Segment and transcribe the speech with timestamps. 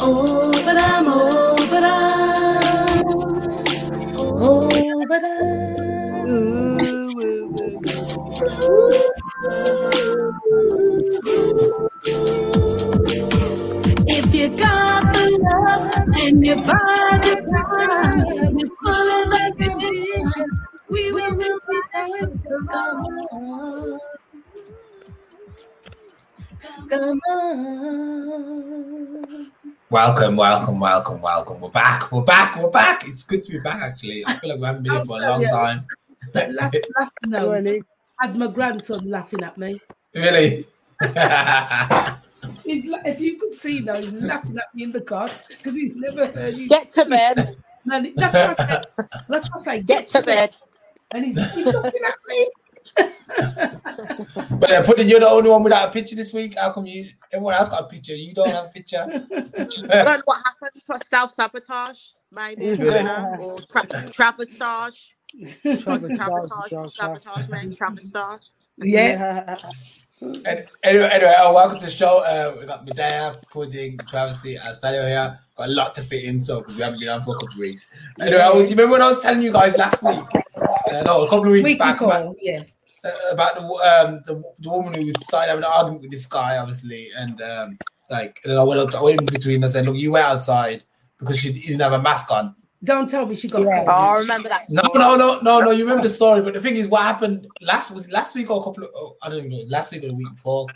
[0.00, 3.04] Oh, but I'm, oh, but I'm,
[4.18, 5.38] oh, but I.
[14.08, 20.46] If you got the love and your body pride, you're full of exhibition,
[20.90, 22.30] we will be there.
[29.90, 31.60] Welcome, welcome, welcome, welcome.
[31.60, 32.12] We're back.
[32.12, 32.56] We're back.
[32.56, 33.08] We're back.
[33.08, 33.82] It's good to be back.
[33.82, 35.86] Actually, I feel like we haven't been here for a long time.
[36.34, 37.80] Last, last note, I
[38.20, 39.80] had my grandson laughing at me.
[40.14, 40.66] really?
[42.64, 45.96] He's, if you could see now, he's laughing at me in the cot because he's
[45.96, 46.68] never heard you.
[46.68, 47.56] Get to bed.
[47.84, 48.86] Man, that's what I said.
[49.28, 49.80] That's what I say.
[49.80, 50.56] Get to bed.
[51.10, 52.48] And he's, he's looking at me.
[52.96, 56.56] But uh, putting you're the only one without a picture this week.
[56.58, 57.08] How come you?
[57.32, 58.14] Everyone else got a picture.
[58.14, 59.02] You don't have a picture.
[59.02, 63.08] I don't know what happened to self sabotage, maybe, Really?
[63.40, 65.10] or tra- travestage.
[65.62, 68.50] Sabotage, Sabotage, sabotage, man, travestage.
[68.78, 69.56] Yeah.
[70.22, 72.18] Anyway, anyway, uh, welcome to the show.
[72.24, 75.38] Uh, we got Medea, Pudding, Travesty, and Stadio here.
[75.56, 77.58] Got a lot to fit into because we haven't been on for a couple of
[77.60, 77.88] weeks.
[78.20, 80.24] Anyway, I was, you remember when I was telling you guys last week?
[80.90, 82.62] Uh, no, a couple of weeks Week back about, yeah.
[83.04, 86.58] uh, about the um the, the woman who started having an argument with this guy,
[86.58, 87.78] obviously, and um
[88.10, 90.12] like and then I went up, to, I went in between and said, "Look, you
[90.12, 90.84] wait outside
[91.18, 93.84] because she didn't have a mask on." Don't tell me she got Yeah.
[93.86, 94.66] Oh, I remember that.
[94.68, 95.70] No, no, no, no, no.
[95.70, 98.60] You remember the story, but the thing is, what happened last was last week or
[98.60, 100.34] a couple of oh, I don't know, if it was last week or the week
[100.34, 100.66] before.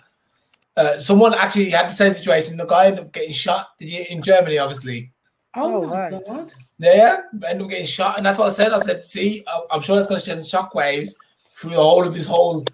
[0.75, 2.57] Uh, someone actually had the same situation.
[2.57, 3.71] The guy ended up getting shot.
[3.79, 5.13] Did you in Germany, obviously?
[5.57, 6.27] Oh, Oh, my right.
[6.27, 6.53] God.
[6.79, 8.73] Yeah, ended up getting shot, and that's what I said.
[8.73, 11.15] I said, "See, I- I'm sure that's going to send shockwaves
[11.55, 12.65] through the whole of this whole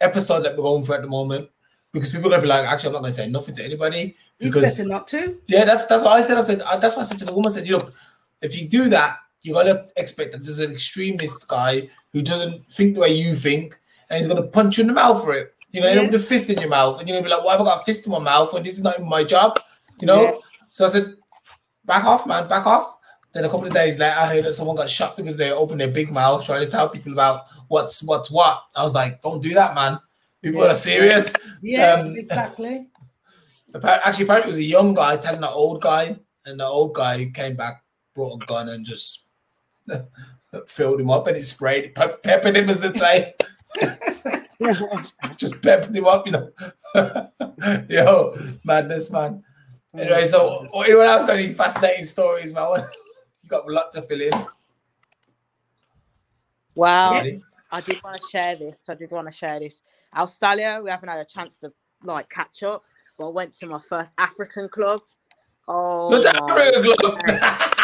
[0.00, 1.48] episode that we're going through at the moment,
[1.92, 3.64] because people are going to be like, actually, I'm not going to say nothing to
[3.64, 5.38] anybody It's because better not to.
[5.46, 6.38] yeah, that's that's what I said.
[6.38, 7.50] I said uh, that's what I said to the woman.
[7.52, 7.92] I said, look,
[8.40, 12.94] if you do that, you gotta expect that there's an extremist guy who doesn't think
[12.94, 13.78] the way you think,
[14.08, 15.54] and he's gonna punch you in the mouth for it.
[15.70, 17.44] You're gonna end up with a fist in your mouth, and you're gonna be like,
[17.44, 19.22] "Why have I got a fist in my mouth when this is not even my
[19.24, 19.60] job?"
[20.00, 20.22] You know.
[20.22, 20.32] Yeah.
[20.70, 21.14] So I said,
[21.84, 22.96] "Back off, man, back off."
[23.32, 25.80] Then a couple of days later, I heard that someone got shot because they opened
[25.80, 28.62] their big mouth trying to tell people about what's what's what.
[28.76, 29.98] I was like, "Don't do that, man.
[30.42, 30.70] People Yeah.
[30.72, 31.32] are serious."
[31.62, 32.88] Yeah, Um, exactly.
[33.72, 36.94] Appar- Actually, apparently it was a young guy telling an old guy, and the old
[36.94, 37.82] guy came back,
[38.14, 39.28] brought a gun, and just
[40.66, 43.34] filled him up, and it sprayed, pe- peppered him, as they say,
[45.36, 46.50] just peppered him up, you know.
[47.88, 49.42] Yo, madness, man.
[49.94, 52.66] Anyway, so anyone else got any fascinating stories, man?
[53.42, 54.32] you got a lot to fill in.
[56.74, 57.12] Wow.
[57.12, 57.42] Ready?
[57.70, 58.88] I did want to share this.
[58.88, 59.82] I did want to share this.
[60.14, 61.72] Australia, we haven't had a chance to
[62.04, 62.84] like catch up,
[63.18, 65.00] but I went to my first African club.
[65.68, 67.68] Oh, Go to my Africa Club.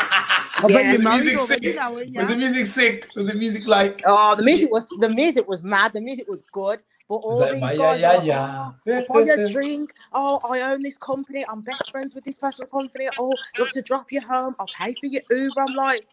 [0.69, 1.76] Yeah, Was the music sick?
[2.16, 3.08] Was the music sick?
[3.14, 4.02] Was the music like?
[4.04, 5.92] Oh, the music was the music was mad.
[5.92, 9.04] The music was good, but all Was these that guys, yeah, are yeah, like, oh,
[9.08, 9.92] buy a drink.
[10.12, 11.44] Oh, I own this company.
[11.48, 13.08] I'm best friends with this person company.
[13.19, 14.56] Oh, do you want to drop you home?
[14.58, 15.62] I'll pay for your Uber.
[15.62, 16.06] I'm like,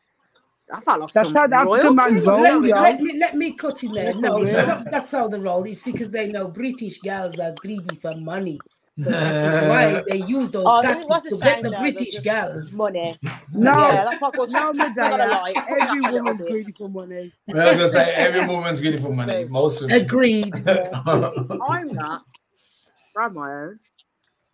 [0.73, 1.95] I felt like That's some how the African royalty.
[1.95, 4.16] man Let me, let, me, let me cut in there.
[4.16, 4.51] No, Yeah.
[4.51, 5.63] it's not- that's how they roll.
[5.66, 8.63] It's because they know British girls are greedy for money.
[8.97, 12.73] So that's why they use those Oh, tactics to get the British girls.
[12.75, 13.19] money.
[13.53, 14.50] No, yeah, that's what goes.
[14.50, 15.28] no, not gonna Medea.
[15.28, 15.50] lie.
[15.50, 17.33] it put me Every off a little woman's greedy for money.
[17.50, 19.44] I was gonna say every woman's greedy for money.
[19.45, 20.01] Most women.
[20.01, 20.56] Agreed.
[20.67, 22.23] I'm not.
[23.17, 23.79] I'm my own.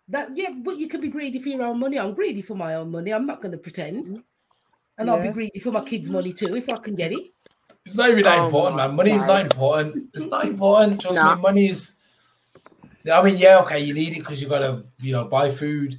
[0.08, 1.98] That yeah, but you can be greedy for your own money.
[1.98, 3.12] I'm greedy for my own money.
[3.14, 4.22] I'm not going to pretend,
[4.98, 7.30] and I'll be greedy for my kids' money too if I can get it.
[7.86, 8.96] It's not even that Oh important, man.
[8.96, 10.10] Money is not important.
[10.14, 11.00] It's not important.
[11.00, 11.36] Trust Nah.
[11.36, 12.00] me, money is.
[13.10, 15.98] I mean, yeah, okay, you need it because you gotta, you know, buy food.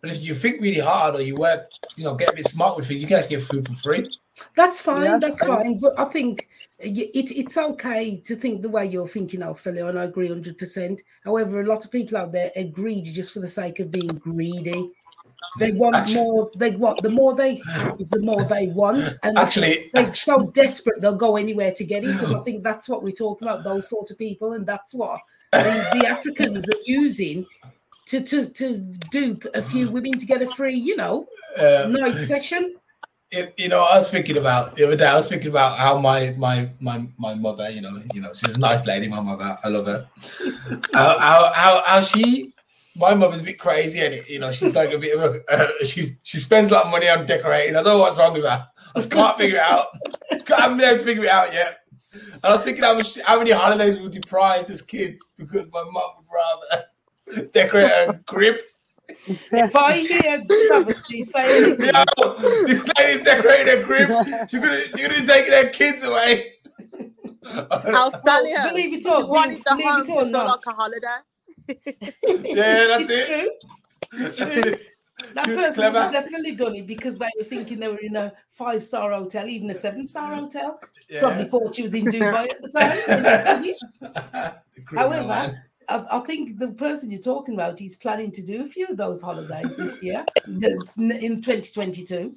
[0.00, 2.76] But if you think really hard or you work, you know, get a bit smart
[2.76, 4.10] with things, you can actually get food for free.
[4.56, 5.04] That's fine.
[5.04, 5.56] Yeah, that's yeah.
[5.56, 5.78] fine.
[5.78, 6.48] But I think
[6.80, 11.00] it, it's okay to think the way you're thinking, Australia, and I agree 100%.
[11.24, 14.08] However, a lot of people out there are greedy just for the sake of being
[14.08, 14.90] greedy.
[15.58, 16.50] They want Actu- more.
[16.56, 20.50] They want the more they have is the more they want, and Actually, they're so
[20.52, 22.22] desperate they'll go anywhere to get it.
[22.22, 25.20] And I think that's what we're talking about, those sort of people, and that's what
[25.52, 27.46] the, the Africans are using
[28.06, 28.78] to, to to
[29.10, 31.26] dupe a few women to get a free, you know,
[31.56, 32.76] uh, night session.
[33.30, 35.06] it, you know, I was thinking about the other day.
[35.06, 38.56] I was thinking about how my my my my mother, you know, you know, she's
[38.56, 39.08] a nice lady.
[39.08, 40.08] My mother, I love her.
[40.92, 42.52] how, how how how she,
[42.96, 45.40] my mother's a bit crazy, and you know, she's like a bit of a.
[45.50, 47.76] Uh, she she spends a lot of money on decorating.
[47.76, 48.68] I don't know what's wrong with her.
[48.94, 49.86] I just can't figure it out.
[50.30, 51.81] I haven't been able to figure it out yet.
[52.12, 55.70] And I was thinking how much, how many holidays we were deprived as kids because
[55.72, 58.56] my mum would rather decorate a crib
[59.26, 62.34] If I hear travesty saying Yo,
[62.66, 64.08] this lady's decorating a crib.
[64.48, 66.52] She's gonna, you're gonna be taking their kids away.
[67.44, 68.62] I'll stand here.
[68.68, 70.46] believe it or You wanted not, the believe home it to or feel not.
[70.46, 71.18] like a holiday.
[71.68, 73.26] yeah, that's it's it.
[73.28, 73.50] true.
[74.14, 74.74] It's true.
[75.34, 75.94] That She person clever.
[75.94, 79.12] would have definitely done it because they were thinking they were in a five star
[79.12, 80.40] hotel, even a seven star mm.
[80.40, 80.80] hotel.
[81.20, 82.98] Probably thought she was in Dubai at the time.
[83.06, 83.84] when they finished.
[84.74, 85.62] The criminal, However.
[85.86, 88.96] I, I think the person you're talking about is planning to do a few of
[88.96, 92.34] those holidays this year in 2022.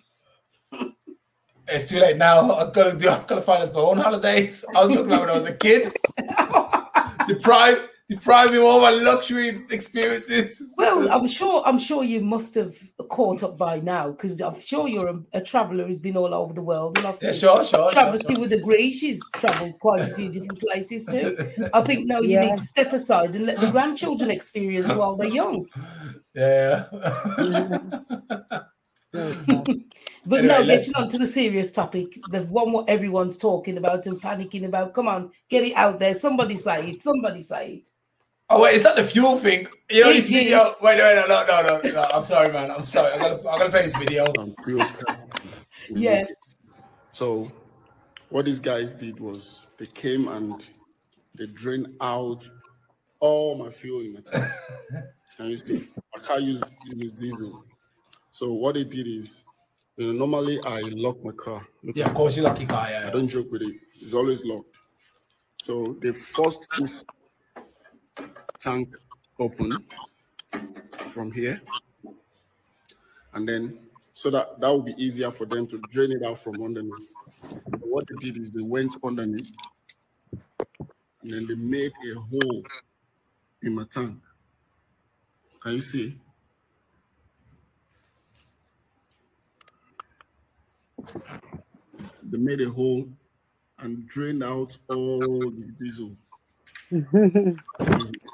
[1.69, 2.51] it's too late now.
[2.51, 3.07] I've got to do.
[3.07, 4.65] I've got to find us my own holidays.
[4.75, 5.95] I was talking about when I was a kid.
[7.27, 10.61] deprive, deprive me of all my luxury experiences.
[10.77, 12.75] Well, I'm sure I'm sure you must have
[13.09, 16.53] caught up by now because I'm sure you're a, a traveller who's been all over
[16.53, 16.97] the world.
[16.97, 17.89] And I yeah, sure, sure.
[17.89, 18.41] sure, Travesty sure.
[18.41, 18.91] would agree.
[18.91, 21.35] She's travelled quite a few different places too.
[21.73, 22.41] I think no, you Yeah.
[22.51, 25.65] need to step aside and let the grandchildren experience while they're young.
[26.37, 26.85] Yeah.
[30.27, 33.77] But Anyway, no, let's- getting on to the serious topic, the one what everyone's talking
[33.77, 34.93] about and panicking about.
[34.93, 36.13] Come on, get it out there.
[36.13, 37.01] Somebody say it.
[37.01, 37.89] Somebody say it.
[38.49, 39.67] Oh wait, is that the fuel thing?
[39.89, 40.75] You know this video?
[40.81, 42.03] Wait, wait, no, no, no, no, no.
[42.13, 42.71] I'm sorry, man.
[42.71, 43.13] I'm sorry.
[43.13, 44.31] I'm gonna, I'm gonna play this video.
[44.39, 44.83] um, fuel.
[45.89, 46.25] Yeah.
[47.11, 47.51] So,
[48.29, 50.65] what these guys did was they came and
[51.35, 52.43] they drained out
[53.19, 54.51] all my fuel in my tank.
[55.39, 57.63] and you see, I can't use use diesel.
[58.31, 59.43] So what they did is,
[59.97, 61.65] you know, normally I lock my car.
[61.83, 62.85] Look Yeah, at of course you lucky car.
[62.87, 63.75] I don't joke with it.
[64.01, 64.77] It's always locked.
[65.61, 67.05] So they forced this
[68.65, 68.97] tank
[69.39, 69.85] open
[70.97, 71.61] from here.
[73.33, 73.77] And then
[74.13, 77.09] so that that would be easier for them to drain it out from underneath.
[77.69, 79.51] But what they did is they went underneath
[81.21, 82.63] and then they made a hole
[83.61, 84.17] in my tank.
[85.61, 86.17] Can you see?
[92.23, 93.07] They made a hole
[93.77, 96.15] and drained out all the diesel.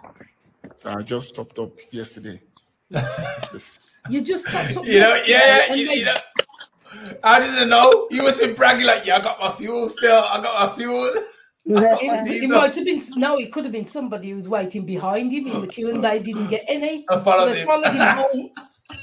[0.81, 2.42] diesel that I just topped up yesterday.
[4.10, 4.86] You just topped up.
[4.86, 6.18] You know, yesterday yeah, you, they- you know.
[7.24, 8.07] I didn't know.
[8.12, 10.18] You was been bragging like, yeah, I got my fuel still.
[10.18, 11.10] I got my fuel.
[11.63, 11.74] It,
[12.44, 15.45] it might have been no, it could have been somebody who was waiting behind him
[15.45, 17.06] in the queue and they didn't get any.
[17.10, 17.68] I followed they him.
[17.68, 18.50] followed him home.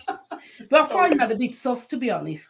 [0.68, 2.48] But I find that a bit sus, to be honest.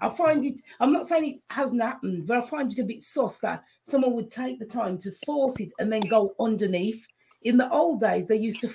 [0.00, 3.02] I find it, I'm not saying it hasn't happened, but I find it a bit
[3.02, 7.04] sus that someone would take the time to force it and then go underneath.
[7.42, 8.70] In the old days, they used to,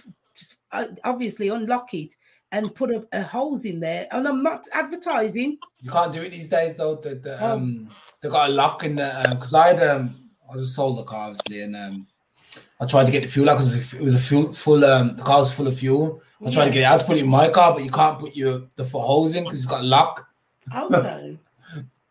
[0.71, 2.15] uh, obviously unlock it
[2.51, 4.07] and put a, a holes in there.
[4.11, 5.57] And I'm not advertising.
[5.81, 6.95] You can't do it these days though.
[6.95, 7.53] The, the Oh.
[7.53, 7.89] um
[8.21, 10.15] they got a lock in the because I had um
[10.51, 12.07] I just sold the car obviously and um
[12.79, 15.23] I tried to get the fuel out because it was a fuel full um the
[15.23, 16.21] car was full of fuel.
[16.45, 18.19] I tried to get it out to put it in my car, but you can't
[18.19, 20.27] put your the foot hose in because it's got a lock.
[20.73, 21.37] Oh no.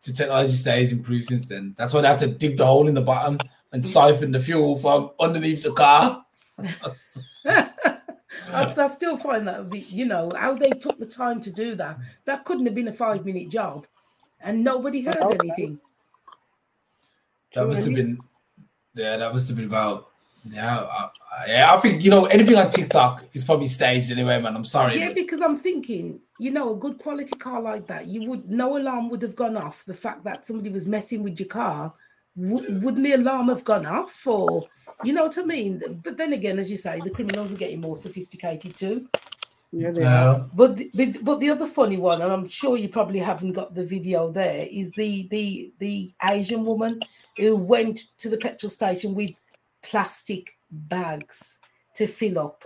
[0.05, 1.75] The technology stays improved since then.
[1.77, 3.39] That's why they had to dig the hole in the bottom
[3.71, 6.22] and siphon the fuel from underneath the car.
[7.45, 11.97] I, I still find that you know, how they took the time to do that.
[12.25, 13.85] That couldn't have been a five minute job,
[14.41, 15.79] and nobody heard anything.
[17.53, 18.17] That must have been,
[18.95, 20.09] yeah, that must have been about,
[20.49, 21.09] yeah, I, I-
[21.47, 21.73] yeah.
[21.73, 24.55] I think you know anything on TikTok is probably staged anyway, man.
[24.55, 24.99] I'm sorry.
[24.99, 28.49] Yeah, but- because I'm thinking, you know, a good quality car like that, you would
[28.49, 29.85] no alarm would have gone off.
[29.85, 31.93] The fact that somebody was messing with your car,
[32.39, 34.25] w- wouldn't the alarm have gone off?
[34.27, 34.63] Or
[35.03, 35.99] you know what I mean?
[36.03, 39.07] But then again, as you say, the criminals are getting more sophisticated too.
[39.71, 40.47] Yeah, they are.
[40.53, 43.73] But the, but- but the other funny one, and I'm sure you probably haven't got
[43.73, 46.99] the video there, is the the the Asian woman
[47.37, 49.31] who went to the petrol station with
[49.81, 51.59] plastic bags
[51.95, 52.65] to fill up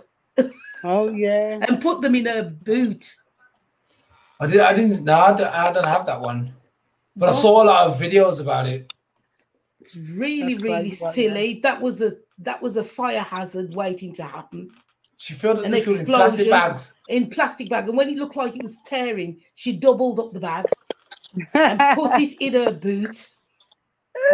[0.84, 1.58] Oh yeah.
[1.68, 3.14] and put them in her boot.
[4.40, 4.60] I did.
[4.60, 5.02] I didn't.
[5.02, 6.54] No, I don't, I don't have that one.
[7.16, 8.92] But I saw a lot of videos about it.
[9.96, 11.60] It's really That's really crazy, right, silly.
[11.62, 14.70] That was a that was a fire hazard waiting to happen
[15.16, 16.94] She filled An the in plastic bags.
[17.08, 20.40] in plastic bag, and when it looked like it was tearing, she doubled up the
[20.40, 20.66] bag
[21.54, 23.30] and put it in her boot.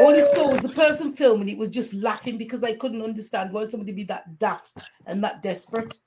[0.00, 3.52] All you saw was the person filming it was just laughing because they couldn't understand
[3.52, 5.98] why somebody be that daft and that desperate.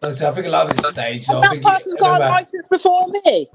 [0.00, 1.24] Honestly, I think a lot of it's staged.
[1.24, 3.48] So I that think person's got a remember, license before me.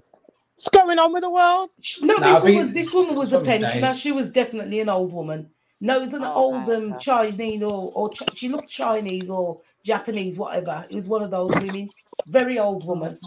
[0.58, 1.70] What's going on with the world?
[2.02, 3.94] No, No, I this woman, this woman was a pensioner.
[3.94, 5.52] She was definitely an old woman.
[5.80, 6.98] No, it was an Oh, old okay, um, okay.
[7.00, 10.84] Chinese or or Ch- she looked Chinese or Japanese, whatever.
[10.90, 11.90] It was one of those women,
[12.26, 13.20] very old woman.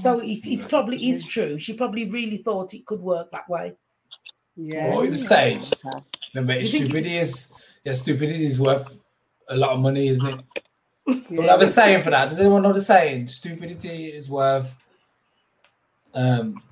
[0.00, 1.58] So it, it probably is true.
[1.58, 3.74] She probably really thought it could work that way.
[4.54, 4.92] Yeah.
[4.94, 5.82] Oh, it was staged.
[6.32, 7.52] Remember, You think it stupidity is
[7.84, 8.96] yeah, stupidity is worth
[9.48, 10.42] a lot of money, isn't it?
[11.34, 12.28] Don't have a saying for that.
[12.28, 13.26] Does anyone know the saying?
[13.26, 14.72] Stupidity is worth.
[16.14, 16.62] Um,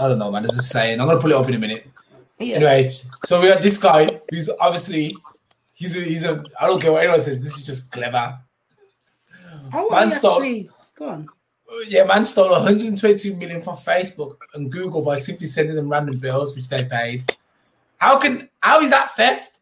[0.00, 0.42] I don't know, man.
[0.42, 1.00] There's a saying.
[1.00, 1.86] I'm gonna pull it up in a minute.
[2.38, 2.56] Yeah.
[2.56, 2.92] Anyway,
[3.24, 5.16] so we got this guy who's obviously
[5.74, 7.42] he's a he's a I don't care what anyone says.
[7.42, 8.38] This is just clever.
[9.70, 10.70] How Man stole- actually?
[10.94, 11.28] Go on.
[11.86, 16.56] Yeah, man stole 122 million from Facebook and Google by simply sending them random bills
[16.56, 17.36] which they paid.
[17.98, 19.60] How can how is that theft?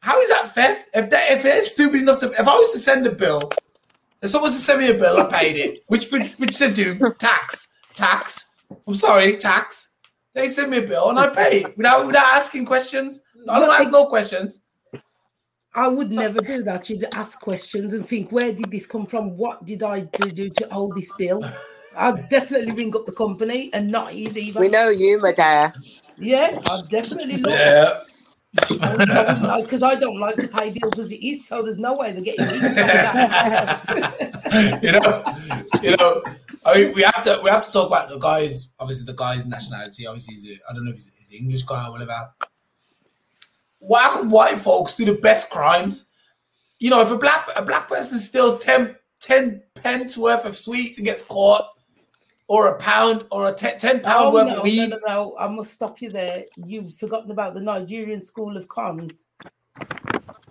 [0.00, 0.88] How is that theft?
[0.92, 3.52] If they if they're stupid enough to if I was to send a bill,
[4.22, 5.84] if someone was to send me a bill, I paid it.
[5.86, 8.50] Which which, which they do tax tax.
[8.86, 9.94] I'm sorry, tax.
[10.34, 13.20] They send me a bill and I pay without without asking questions.
[13.48, 14.60] I don't ask no questions.
[15.74, 16.88] I would never do that.
[16.88, 19.36] You'd ask questions and think, where did this come from?
[19.36, 21.44] What did I do, do to hold this bill?
[21.96, 24.60] I'd definitely ring up the company and not easy either.
[24.60, 25.72] We know you, Medea.
[26.16, 27.52] Yeah, I'd definitely look.
[27.52, 28.00] Yeah.
[28.52, 32.20] Because I don't like to pay bills as it is, so there's no way they're
[32.20, 32.74] getting me to pay
[34.52, 34.82] that.
[34.82, 35.24] you know,
[35.82, 36.22] you know.
[36.64, 38.72] I mean, we have to we have to talk about the guys.
[38.78, 40.06] Obviously, the guy's nationality.
[40.06, 42.30] Obviously, he's a, I don't know if he's, he's an English guy or whatever.
[43.80, 46.10] Why can white folks do the best crimes?
[46.78, 50.98] You know, if a black a black person steals 10, 10 pence worth of sweets
[50.98, 51.66] and gets caught,
[52.48, 55.06] or a pound or a te- ten pound Oh, worth no, of weed, no, no,
[55.06, 56.44] no, I must stop you there.
[56.56, 59.24] You've forgotten about the Nigerian School of Cons.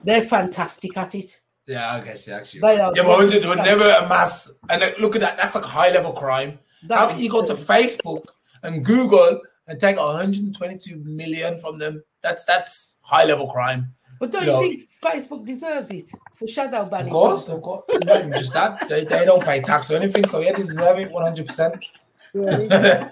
[0.04, 1.42] They're fantastic at it.
[1.68, 2.62] Yeah, I guess yeah, actually.
[2.62, 4.60] They are Yeah, but really they would never amass.
[4.70, 5.38] And look at that.
[5.38, 6.60] That's like high level crime.
[6.88, 7.54] That How can you go to.
[7.54, 8.26] Facebook
[8.64, 12.04] and Google and take 122 million from them?
[12.22, 13.94] That's that's high level crime.
[14.20, 17.12] But don't you you, know- think Facebook deserves it for shadow Of banning?
[17.12, 17.84] course, of course.
[18.06, 18.88] Not just that.
[18.88, 21.46] They, they don't pay tax or anything, so yeah, they deserve it 100.
[21.46, 21.76] percent
[22.34, 23.10] Yeah.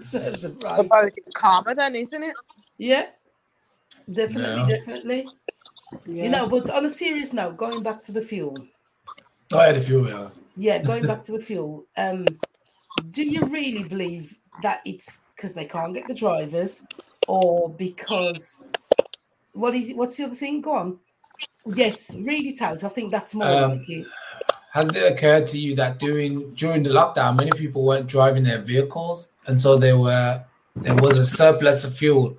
[0.00, 2.34] Serves them suppose it's karma then, isn't it?
[2.78, 3.06] Yeah,
[4.12, 4.78] definitely, Yeah.
[4.78, 5.28] definitely.
[6.06, 6.24] yeah.
[6.24, 8.56] You know, but on a serious note, going back to the fuel,
[9.54, 10.08] I had a few.
[10.08, 10.28] Yeah.
[10.56, 11.86] yeah, going back to the fuel.
[11.96, 12.26] Um,
[13.10, 16.82] do you really believe that it's because they can't get the drivers,
[17.28, 18.62] or because
[19.52, 19.96] what is it?
[19.96, 20.60] What's the other thing?
[20.62, 20.98] Go on.
[21.66, 22.82] Yes, read it out.
[22.84, 24.06] I think that's more Um, like it.
[24.72, 28.58] Has it occurred to you that during during the lockdown, many people weren't driving their
[28.60, 30.42] vehicles, and so there were
[30.74, 32.36] there was a surplus of fuel.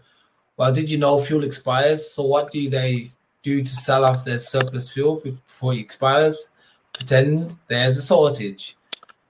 [0.57, 2.09] Well, did you know fuel expires?
[2.11, 3.11] So what do they
[3.43, 6.49] do to sell off their surplus fuel before it expires?
[6.93, 8.75] Pretend there's a shortage,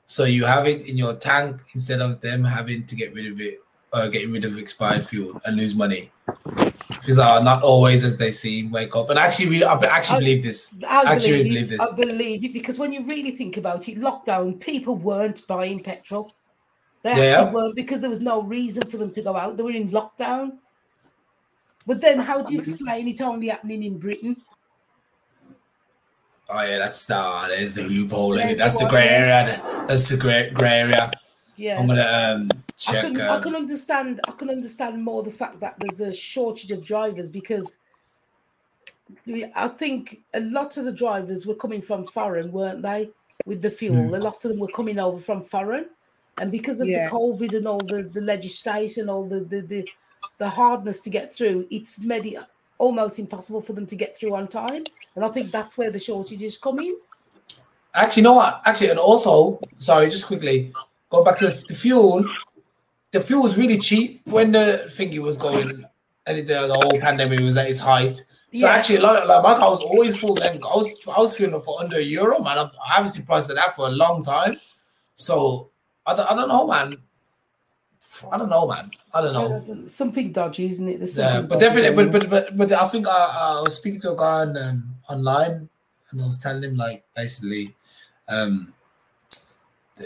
[0.06, 3.42] so you have it in your tank instead of them having to get rid of
[3.42, 3.60] it
[3.94, 6.10] or getting rid of expired fuel and lose money.
[7.04, 8.72] Things are uh, not always as they seem.
[8.72, 10.74] Wake up and actually, really, I actually believe this.
[10.88, 11.80] I actually believe, believe this.
[11.82, 16.34] I believe it because when you really think about it, lockdown, people weren't buying petrol.
[17.04, 17.42] They Yeah.
[17.42, 19.58] actually weren't because there was no reason for them to go out.
[19.58, 20.60] They were in lockdown.
[21.88, 24.36] But then, how do you explain it only happening in Britain?
[26.50, 28.58] Oh yeah, that's uh, there's the loophole in it.
[28.58, 29.62] That's the grey area.
[29.88, 31.12] That's the grey grey area.
[31.56, 33.02] Yeah, I'm gonna um I check.
[33.04, 34.22] can, I Um, can understand.
[34.28, 37.80] I can understand more the fact that there's a shortage of drivers because
[39.56, 43.10] I think a lot of the drivers were coming from foreign, weren't they?
[43.46, 45.86] With the fuel, a lot of them were coming over from foreign,
[46.40, 47.06] and because of Yeah.
[47.06, 49.90] the COVID and all the the legislation, all the the the,
[50.38, 52.38] the hardness to get through, it's made it
[52.78, 54.84] almost impossible for them to get through on time.
[55.16, 56.96] And I think that's where the shortages come in.
[57.94, 58.62] actually, you know what?
[58.66, 60.72] Actually, and also, sorry, just quickly
[61.10, 62.24] go back to the, the fuel.
[63.12, 65.86] The fuel was really cheap when the thingy was going,
[66.28, 68.18] and the, the whole pandemic was at its height.
[68.54, 68.74] So Yeah.
[68.74, 70.36] actually, a lot of like my car was always full.
[70.36, 72.58] Then I was I was feeling for under a euro, man.
[72.60, 74.60] I haven't seen prices of that for a long time.
[75.16, 75.70] So
[76.06, 76.98] I don't, I don't know, man.
[78.32, 78.92] I don't know, man.
[79.14, 79.88] I don't know.
[79.88, 81.02] Something dodgy, isn't it?
[81.16, 84.16] Yeah, but definitely, but but but but I think I, I was speaking to a
[84.16, 85.70] guy on, um, online,
[86.12, 87.76] and I was telling him like basically,
[88.30, 88.74] um,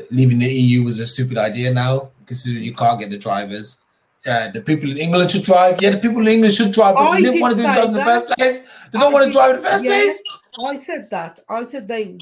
[0.09, 3.77] leaving the EU was a stupid idea now considering you can't get the drivers.
[4.25, 5.81] Yeah, the people in England should drive.
[5.81, 7.83] Yeah, the people in England should drive, but I they didn't want to do the
[7.83, 8.59] in the first place.
[8.91, 9.91] They don't I want to did- drive in the first yeah.
[9.91, 10.23] place.
[10.63, 11.39] I said that.
[11.49, 12.17] I said they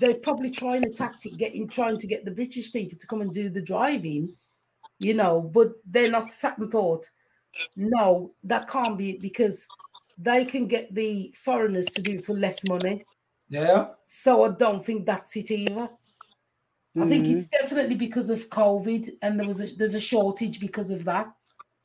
[0.00, 3.32] they're probably trying a tactic, getting trying to get the British people to come and
[3.32, 4.34] do the driving,
[5.04, 7.08] you know, but they're not sat and thought,
[7.76, 9.68] no, that can't be because
[10.18, 13.04] they can get the foreigners to do it for less money.
[13.48, 15.88] Yeah, So I don't think that's it either.
[16.96, 17.36] I think Mhm.
[17.36, 21.26] it's definitely because of COVID and there was a, there's a shortage because of that.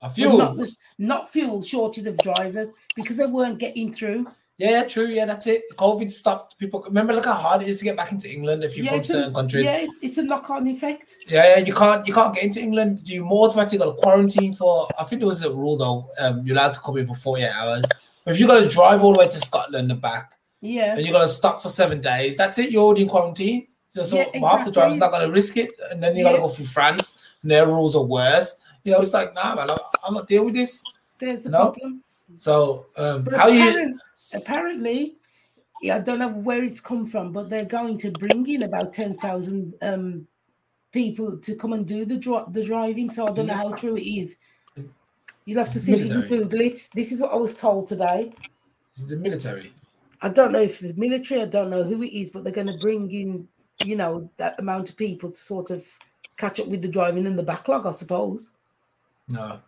[0.01, 0.37] a few.
[0.37, 0.57] Not,
[0.97, 4.27] not fuel, shortage of drivers because they weren't getting through.
[4.59, 5.07] Yeah, yeah, true.
[5.07, 5.63] Yeah, that's it.
[5.77, 6.83] COVID stopped people.
[6.85, 9.09] Remember, look how hard it is to get back into England if you're from it's
[9.09, 9.65] a- certain countries.
[9.65, 11.15] yeah, it's, it's a knock-on effect.
[11.27, 13.07] Yeah, yeah, you can't you can't get into England.
[13.09, 14.87] You more automatically got to quarantine for.
[14.99, 16.09] I think there was a rule though.
[16.19, 17.85] Um, you're allowed to come in for 48 hours.
[18.25, 20.95] But if you got to drive all the way to Scotland and back, Yeah.
[20.97, 22.69] and you got to stop for seven days, that's it.
[22.69, 23.67] You're already in quarantine.
[23.91, 26.31] So, so Yeah, half the drivers not going to risk it, and then you got
[26.31, 26.41] to Yeah.
[26.43, 28.59] go through France, and their rules are worse.
[28.83, 30.83] You know, it's like, nah, man, I'm, I'm not dealing with this.
[31.17, 31.71] There's the No.
[31.71, 32.03] problem.
[32.37, 33.97] So, um, how you?
[34.33, 35.15] Apparent- apparently,
[35.81, 38.93] yeah, I don't know where it's come from, but they're going to bring in about
[38.93, 40.27] ten thousand um,
[40.91, 43.09] people to come and do the dri- the driving.
[43.09, 44.37] So I don't know how true it is.
[45.45, 46.27] You'll have to see if you can.
[46.27, 46.89] Google it.
[46.93, 48.33] This is what I was told today.
[48.93, 49.71] This is the military.
[50.21, 51.41] I don't know if it's military.
[51.41, 53.47] I don't know who it is, but they're going to bring in,
[53.85, 55.87] you know, that amount of people to sort of
[56.35, 58.51] catch up with the driving and the backlog, I suppose.
[59.29, 59.59] No,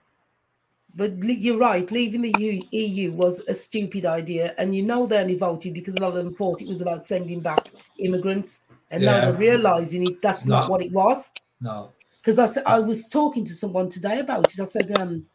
[0.93, 1.89] But you're right.
[1.89, 6.01] Leaving the EU, was a stupid idea, and you know they only voted because a
[6.01, 10.21] lot of them thought it was about sending back immigrants, and now they're realizing it,
[10.21, 11.31] that's not, what it was.
[11.59, 11.93] no.
[12.17, 14.59] Because I said I was talking to someone today about it.
[14.59, 15.25] I said, um,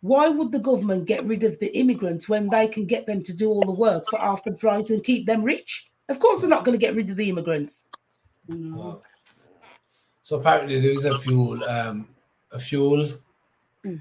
[0.00, 3.32] why would the government get rid of the immigrants when they can get them to
[3.32, 5.90] do all the work for half the price and keep them rich?
[6.08, 7.86] Of course, they're not going to get rid of the immigrants.
[8.48, 9.02] no.
[10.24, 11.62] So apparently, there is a fuel.
[11.64, 12.08] Um,
[12.54, 13.08] a fuel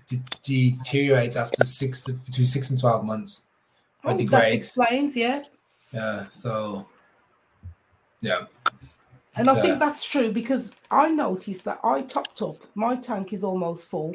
[0.07, 3.43] de- deteriorates after six to, between six and twelve months.
[4.03, 4.53] Or Oh, that degrades.
[4.53, 5.43] explains, yeah.
[5.91, 6.25] Yeah.
[6.27, 6.85] So,
[8.21, 8.45] yeah.
[9.35, 13.33] And I think uh, that's true because I noticed that I topped up, my tank
[13.33, 14.13] is almost full.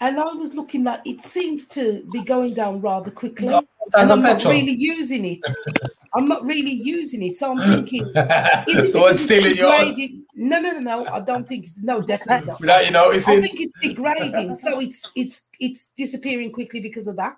[0.00, 3.48] And I was looking at it seems to be going down rather quickly.
[3.48, 5.40] and I'm not really using it.
[6.14, 7.36] I'm not really using it.
[7.36, 8.02] So I'm thinking,
[8.68, 9.98] is it so what's stealing yours?
[10.34, 11.06] No, no, no, no.
[11.06, 12.60] I don't think it's no, definitely not.
[12.60, 14.54] without you noticing, I think it's degrading.
[14.54, 17.36] So it's it's it's disappearing quickly because of that.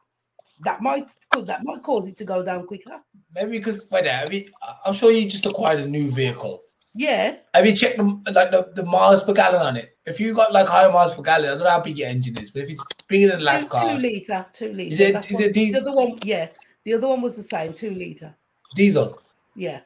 [0.65, 1.07] That might
[1.45, 3.01] that might cause it to go down quicker.
[3.35, 4.09] Maybe because wait.
[4.09, 4.51] I mean,
[4.87, 6.63] I'm sure you just acquired a new vehicle.
[6.95, 7.37] Yeah.
[7.55, 9.97] Have you checked the, like the, the miles per gallon on it?
[10.05, 12.37] If you got like higher miles per gallon, I don't know how big your engine
[12.37, 14.91] is, but if it's bigger than the last two, car, two liter, two liter.
[14.93, 16.49] Is it- That's is what- it these- The other one, yeah.
[16.85, 18.35] The other one was the same, two liter.
[18.75, 19.21] Diesel.
[19.55, 19.81] Yeah.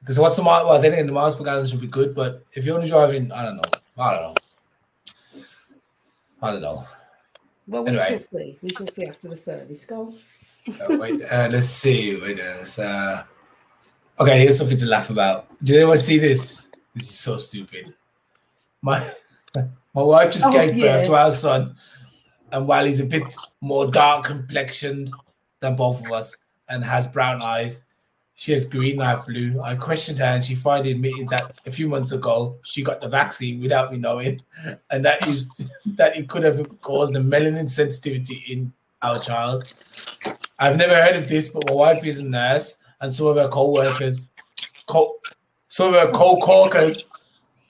[0.00, 0.66] Because what's the mile?
[0.66, 3.42] Well, then the miles per gallon should be good, but if you're only driving, I
[3.42, 3.62] don't know.
[3.98, 5.42] I don't know.
[6.40, 6.84] I don't know.
[7.66, 8.06] Well, we Anyway.
[8.08, 8.58] shall see.
[8.62, 9.84] We shall see after the service.
[9.84, 10.14] Go.
[10.68, 12.18] Uh, wait, uh, let's see.
[12.20, 13.24] Wait, uh, uh,
[14.20, 15.46] okay, here's something to laugh about.
[15.62, 16.70] Did anyone see this?
[16.94, 17.94] This is so stupid.
[18.82, 18.98] My
[19.54, 21.74] my wife just Oh, gave birth to our son,
[22.52, 25.10] and while he's a bit more dark complexioned
[25.60, 26.36] than both of us
[26.68, 27.84] and has brown eyes,
[28.38, 29.60] she has green, I have blue.
[29.60, 33.08] I questioned her, and she finally admitted that a few months ago she got the
[33.08, 34.40] vaccine without me knowing,
[34.90, 38.72] and that is that it could have caused a melanin sensitivity in
[39.02, 39.74] our child.
[40.56, 43.48] I've never heard of this, but my wife is a nurse, and some of her
[43.48, 44.30] co-workers,
[44.86, 45.16] co-
[45.66, 47.10] some of her co-workers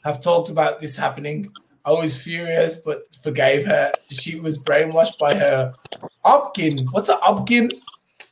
[0.04, 1.50] have talked about this happening.
[1.86, 3.90] I was furious, but forgave her.
[4.10, 5.72] She was brainwashed by her
[6.26, 6.88] obgyn.
[6.90, 7.72] What's an obgyn?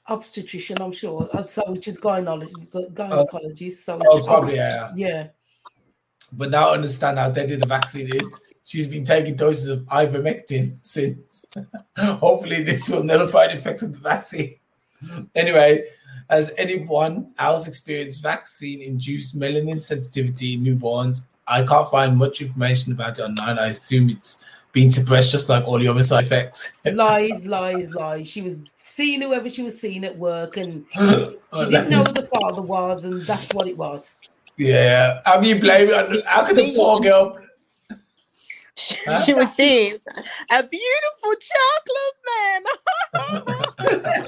[0.09, 1.29] Obstetrician, I'm sure.
[1.29, 2.87] So, which is gynecology, oh.
[2.93, 3.73] gynecologist.
[3.85, 4.93] So, Oh, probably, yeah.
[4.95, 5.29] Yeah.
[6.33, 8.41] But now I understand how deadly the vaccine is.
[8.65, 11.45] She's been taking doses of ivermectin since.
[11.99, 14.57] Hopefully, this will nullify the effects of the vaccine.
[15.35, 15.85] Anyway,
[16.31, 21.23] has anyone else experienced vaccine-induced melanin sensitivity in newborns?
[21.47, 23.59] I can't find much information about it online.
[23.59, 26.73] I assume it's being suppressed just like all the other side effects.
[26.85, 28.27] Lies, lies, lies.
[28.27, 28.59] She was
[28.97, 32.63] seeing whoever she was seeing at work and she oh, didn't know who the father
[32.63, 34.17] was, and that's what it was.
[34.57, 36.25] Yeah, how can you blame it?
[36.27, 37.39] How can the poor girl?
[39.07, 39.23] Huh?
[39.23, 39.99] She was seeing
[40.51, 42.63] a beautiful chocolate man.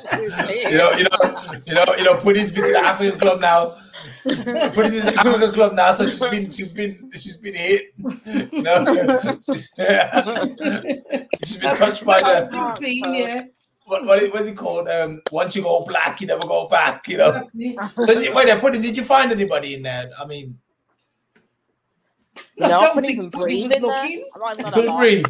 [0.48, 2.16] You know, you know, you know, you know.
[2.16, 3.76] Putty's been to the African club now.
[4.24, 7.92] Putty's in the African club now, so she's been, she's been, she's been hit.
[8.26, 8.84] You know,
[11.44, 13.44] she's been touched by the I've seen, yeah.
[13.88, 14.88] What, what is, what's it called?
[14.88, 17.08] Um, once you go black, you never go back.
[17.08, 17.46] You know.
[17.88, 18.82] So did- wait, there, it.
[18.82, 20.10] did you find anybody in there?
[20.20, 20.58] I mean,
[22.56, 23.80] No, I don't couldn't think even breathe in there.
[23.80, 24.24] looking.
[24.34, 25.24] I'm not even you couldn't breathe.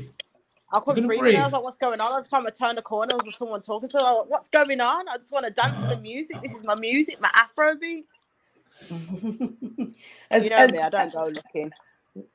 [0.71, 1.21] I couldn't couldn't breathe.
[1.21, 1.37] breathe.
[1.37, 3.63] I was like, "What's going on?" Every time I turned the corner, there was someone
[3.63, 4.03] talking to me.
[4.03, 5.09] Like, What's going on?
[5.09, 6.43] I just want to dance to the music.
[6.43, 8.29] This is my music, my Afro beats.
[10.31, 10.79] as, You know as- me.
[10.79, 11.73] I don't go looking.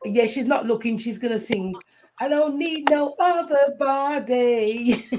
[0.05, 0.97] yeah, she's not looking.
[0.97, 1.75] She's gonna sing.
[2.19, 5.07] I don't need no other body.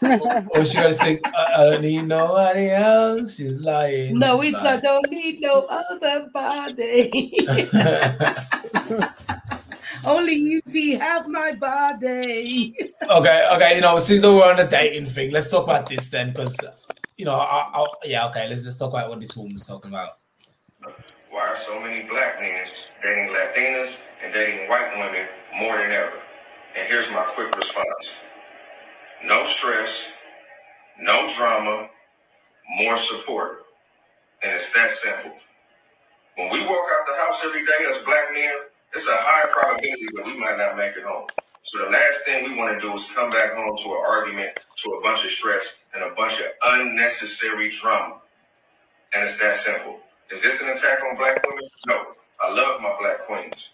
[0.00, 1.18] Or oh, she gonna sing?
[1.24, 3.34] I, I don't need nobody else.
[3.34, 4.16] She's lying.
[4.18, 7.36] no, She's it's I don't need no other body.
[10.04, 12.76] Only you we have my body.
[13.10, 13.74] okay, okay.
[13.74, 16.56] You know, since we're on the dating thing, let's talk about this then, because
[17.16, 18.48] you know, I, I, yeah, okay.
[18.48, 20.18] Let's let's talk about what this woman's talking about.
[21.30, 22.66] Why are so many black men
[23.02, 26.20] dating Latinas and dating white women more than ever?
[26.76, 28.14] And here's my quick response.
[29.24, 30.08] No stress,
[31.00, 31.88] no drama,
[32.76, 33.64] more support.
[34.42, 35.32] And it's that simple.
[36.36, 38.54] When we walk out the house every day as black men,
[38.94, 41.26] it's a high probability that we might not make it home.
[41.62, 44.60] So the last thing we want to do is come back home to an argument,
[44.76, 48.20] to a bunch of stress, and a bunch of unnecessary drama.
[49.14, 49.98] And it's that simple.
[50.30, 51.68] Is this an attack on black women?
[51.86, 52.06] No.
[52.40, 53.70] I love my black queens.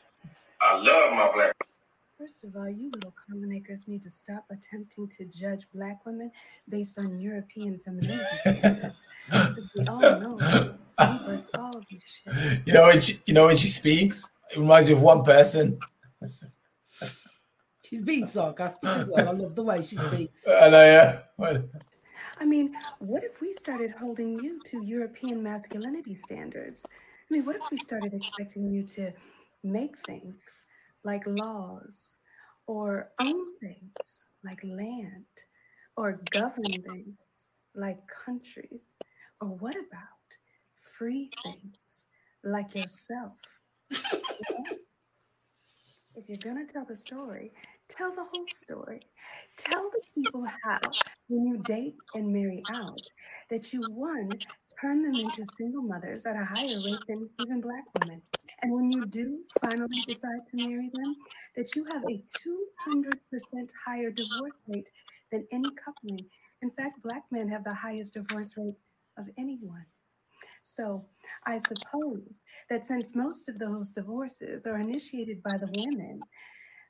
[0.64, 1.54] I love my black
[2.18, 6.30] First of all, you little commonacres need to stop attempting to judge black women
[6.68, 9.06] based on European femininity standards.
[9.26, 12.62] Because we all know we birthed all of this shit.
[12.66, 15.78] You know when she, you know when she speaks, it reminds me of one person.
[17.82, 19.28] She's being sarcastic as well.
[19.28, 20.44] I love the way she speaks.
[20.48, 21.18] I know, yeah.
[21.36, 21.64] Well,
[22.40, 26.86] I mean, what if we started holding you to European masculinity standards?
[26.88, 29.12] I mean, what if we started expecting you to
[29.64, 30.64] make things
[31.02, 32.14] like laws
[32.66, 35.24] or own things like land
[35.96, 37.16] or govern things
[37.74, 38.92] like countries?
[39.40, 40.36] Or what about
[40.78, 42.04] free things
[42.44, 43.38] like yourself?
[46.16, 47.50] If you're going to tell the story,
[47.88, 49.00] tell the whole story.
[49.58, 50.78] Tell the people how,
[51.28, 53.00] when you date and marry out,
[53.50, 54.30] that you, one,
[54.80, 58.22] turn them into single mothers at a higher rate than even Black women.
[58.64, 61.16] And when you do finally decide to marry them,
[61.54, 62.22] that you have a
[62.88, 63.12] 200%
[63.86, 64.88] higher divorce rate
[65.30, 66.24] than any coupling.
[66.62, 68.78] In fact, Black men have the highest divorce rate
[69.18, 69.84] of anyone.
[70.62, 71.04] So
[71.46, 76.20] I suppose that since most of those divorces are initiated by the women,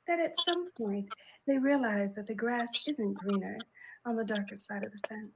[0.07, 1.09] that at some point
[1.45, 3.57] they realize that the grass isn't greener
[4.05, 5.33] on the darker side of the fence.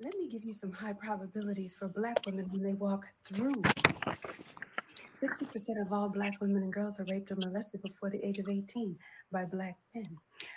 [0.00, 3.62] Let me give you some high probabilities for Black women when they walk through.
[5.22, 8.48] 60% of all Black women and girls are raped or molested before the age of
[8.48, 8.96] 18
[9.30, 10.16] by Black men.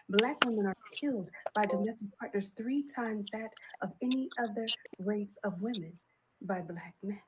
[0.10, 4.66] Black women are killed by domestic partners three times that of any other
[5.00, 5.94] race of women
[6.42, 7.22] by Black men.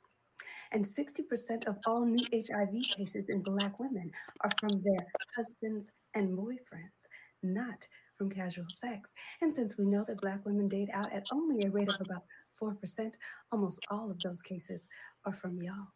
[0.72, 6.38] And 60% of all new HIV cases in Black women are from their husbands and
[6.38, 7.06] boyfriends,
[7.44, 9.14] not from casual sex.
[9.42, 12.24] And since we know that Black women date out at only a rate of about
[12.60, 13.14] 4%,
[13.52, 14.88] almost all of those cases
[15.26, 15.88] are from y'all.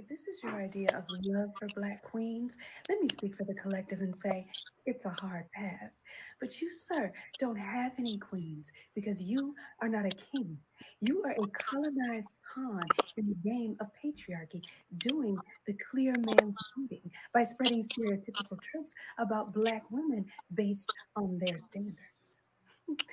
[0.00, 2.56] If this is your idea of love for Black queens,
[2.88, 4.46] let me speak for the collective and say
[4.86, 6.00] it's a hard pass.
[6.40, 10.56] But you, sir, don't have any queens because you are not a king.
[11.02, 12.82] You are a colonized pawn
[13.18, 14.62] in the game of patriarchy,
[14.96, 15.36] doing
[15.66, 16.56] the clear man's
[16.88, 22.40] bidding by spreading stereotypical tropes about Black women based on their standards.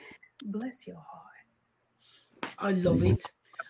[0.41, 2.53] Bless your heart.
[2.59, 3.25] I love it.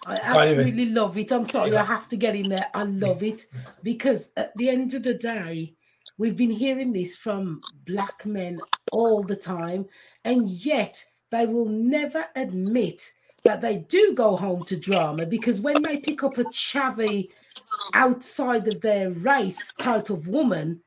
[0.05, 1.31] I Can't even- absolutely love it.
[1.31, 2.67] I'm sorry, I have to get in there.
[2.73, 3.45] I love it
[3.83, 5.73] because at the end of the day,
[6.17, 8.59] we've been hearing this from black men
[8.91, 9.85] all the time,
[10.23, 13.11] and yet they will never admit
[13.43, 17.29] that they do go home to drama because when they pick up a chavvy
[17.93, 20.81] outside of their race type of woman,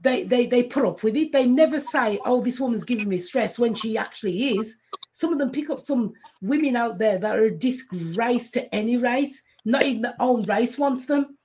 [0.00, 1.32] they, they they put up with it.
[1.32, 4.76] They never say, "Oh, this woman's giving me stress," when she actually is.
[5.18, 8.96] Some of them pick up some women out there that are a disgrace to any
[8.98, 9.42] race.
[9.64, 11.36] Not even their own race wants them.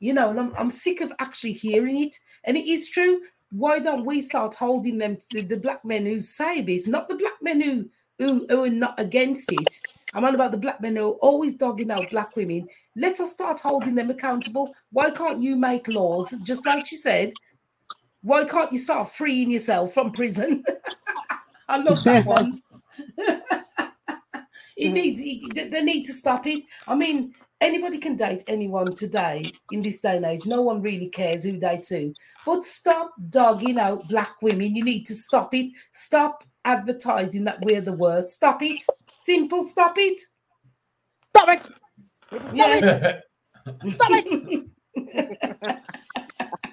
[0.00, 2.16] You know, and I'm, I'm sick of actually hearing it.
[2.44, 3.20] And it is true.
[3.50, 7.06] Why don't we start holding them to the, the black men who say this, not
[7.10, 9.80] the black men who, who who are not against it?
[10.14, 12.66] I'm on about the black men who are always dogging out black women.
[12.96, 14.74] Let us start holding them accountable.
[14.90, 17.34] Why can't you make laws, just like she said?
[18.22, 20.64] Why can't you start freeing yourself from prison?
[21.68, 22.62] I love that one.
[24.76, 26.64] it needs it, they need to stop it.
[26.88, 30.46] I mean, anybody can date anyone today in this day and age.
[30.46, 32.14] No one really cares who dates who.
[32.44, 34.74] But stop dogging out black women.
[34.74, 35.72] You need to stop it.
[35.92, 38.34] Stop advertising that we're the worst.
[38.34, 38.82] Stop it.
[39.16, 39.64] Simple.
[39.64, 40.20] Stop it.
[41.36, 41.62] Stop it!
[42.38, 42.76] Stop Yeah.
[42.76, 43.22] it!
[43.82, 44.66] Stop it!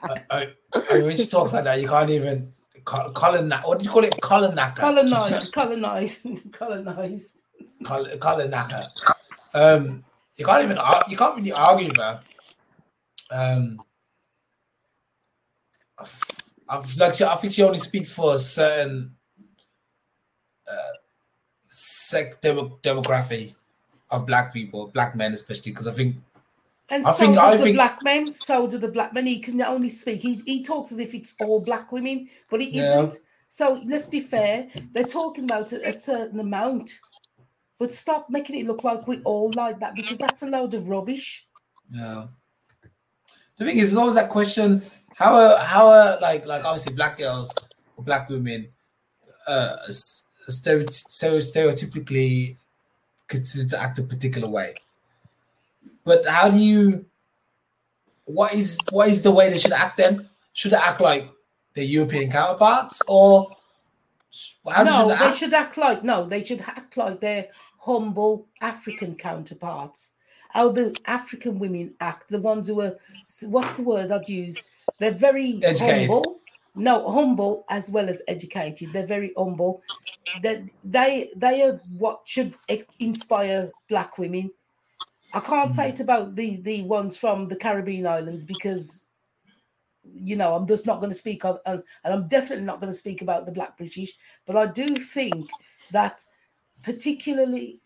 [0.03, 2.53] I, I, I mean, when she talks like that, you can't even
[2.85, 3.51] col- colon.
[3.63, 4.19] What did you call it?
[4.21, 6.19] Colon colonize, colonize,
[6.51, 7.37] colonize.
[7.83, 8.53] Colin
[9.53, 10.03] Um,
[10.35, 12.21] you can't even ar- you can't really argue with her.
[13.31, 13.79] Um,
[15.99, 16.21] I've,
[16.69, 19.15] I've like she, I think she only speaks for a certain
[20.69, 20.93] uh,
[22.41, 23.53] demo, demography
[24.11, 26.15] of black people, black men especially, because I think
[26.93, 28.31] And I so think- do I the think- black men.
[28.31, 29.25] So do the black men.
[29.25, 30.21] He can only speak.
[30.21, 33.01] He, he talks as if it's all black women, but it Yeah.
[33.01, 33.17] not
[33.49, 34.67] So let's be fair.
[34.93, 36.91] They're talking about a, a certain amount,
[37.79, 40.89] but stop making it look like we all like that because that's a load of
[40.89, 41.47] rubbish.
[41.91, 42.27] Yeah.
[43.57, 44.81] The thing is, there's always that question:
[45.15, 47.53] how are how are like like obviously black girls
[47.97, 48.69] or black women
[49.47, 52.55] uh, s- stere- stere- stereotypically
[53.27, 54.73] considered to act a particular way.
[56.03, 57.05] But how do you?
[58.25, 60.29] What is what is the way they should act then?
[60.53, 61.29] Should they act like
[61.73, 63.55] their European counterparts, or
[64.71, 67.47] how no, should they they should act like no, they should act like their
[67.79, 70.11] humble African counterparts.
[70.49, 72.95] How the African women act, the ones who are
[73.43, 74.61] what's the word I'd use?
[74.99, 76.09] They're very Educated.
[76.09, 76.39] humble.
[76.75, 78.93] No, humble as well as educated.
[78.93, 79.81] They're very humble.
[80.41, 82.55] That they they are what should
[82.99, 84.51] inspire black women.
[85.33, 89.09] I can't say it about the the ones from the Caribbean islands because
[90.03, 92.91] you know I'm just not going to speak of and, and I'm definitely not going
[92.91, 94.13] to speak about the Black British.
[94.45, 95.49] But I do think
[95.91, 96.23] that
[96.83, 97.79] particularly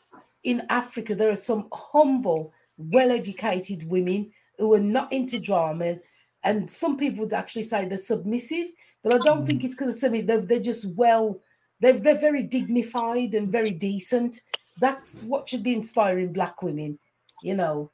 [0.43, 5.99] in Africa there are some humble, well-educated women who are not into dramas,
[6.43, 8.67] and some people would actually say they're submissive.
[9.03, 10.25] But I don't think it's because of something.
[10.25, 11.39] They're, they're just well.
[11.79, 14.41] They're, they're very dignified and very decent.
[14.79, 16.97] That's what should be inspiring black women,
[17.41, 17.89] you know.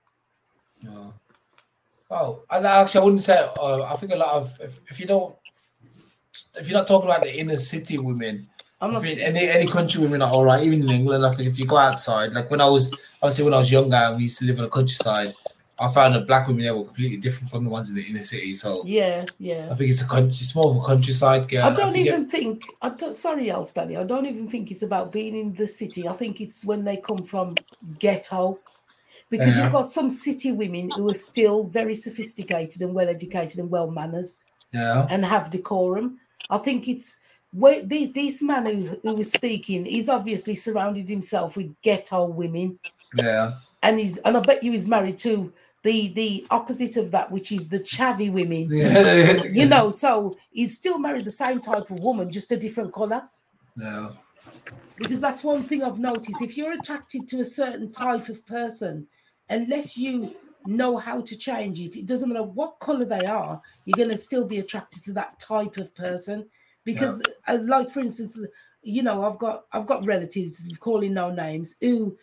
[0.81, 1.13] No.
[2.11, 3.47] Oh, and actually, I wouldn't say.
[3.59, 5.35] Uh, I think a lot of if, if you don't,
[6.59, 8.47] if you're not talking about the inner city women,
[8.81, 9.03] I'm not.
[9.05, 10.61] any any country women are all right.
[10.63, 13.53] Even in England, I think if you go outside, like when I was obviously when
[13.53, 15.33] I was younger and we used to live in the countryside,
[15.79, 18.19] I found that black women there were completely different from the ones in the inner
[18.19, 18.53] city.
[18.53, 19.69] So Yeah, yeah.
[19.71, 21.65] I think it's a country, it's more of a countryside girl.
[21.65, 22.65] I don't think it- even think.
[22.81, 23.97] I don't, sorry, Elspelly.
[23.97, 26.07] I don't even think it's about being in the city.
[26.07, 27.55] I think it's when they come from
[27.97, 28.59] ghetto,
[29.33, 29.63] because Yeah.
[29.65, 29.83] you've uh-huh.
[29.83, 34.29] got some city women who are still very sophisticated and well educated and well mannered
[34.71, 36.19] yeah, and have decorum.
[36.49, 37.19] I think it's
[37.51, 39.85] where this this man who, who was speaking.
[39.85, 42.79] He's obviously surrounded himself with ghetto women,
[43.15, 43.45] yeah,
[43.81, 45.51] and he's and I bet you he's married to
[45.83, 48.67] the the opposite of that, which is the chavvy women.
[48.69, 52.91] yeah, You know, so he's still married the same type of woman, just a different
[52.93, 53.21] color.
[53.77, 54.09] yeah,
[54.97, 56.41] Because that's one thing I've noticed.
[56.41, 59.07] If you're attracted to a certain type of person,
[59.49, 63.97] unless you know how to change it, it doesn't matter what color they are, you're
[63.97, 66.47] going to still be attracted to that type of person.
[66.85, 68.37] Because, uh, like for instance,
[68.81, 72.17] you know, I've got I've got relatives calling no names who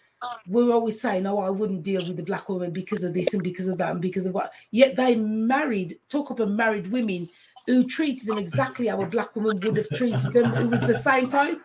[0.46, 3.42] were always saying, "Oh, I wouldn't deal with the black woman because of this and
[3.42, 7.28] because of that and because of what." Yet they married, took up and married women
[7.66, 10.54] who treated them exactly how a black woman would have treated them.
[10.54, 11.60] It was the same type.